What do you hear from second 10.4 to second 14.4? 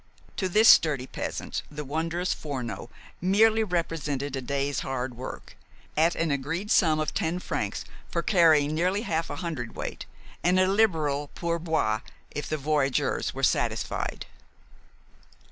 and a liberal pour boire if the voyageurs were satisfied.